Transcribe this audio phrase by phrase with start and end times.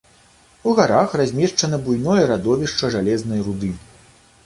[0.71, 3.75] У гарах размешчана буйное радовішча жалезнай руды.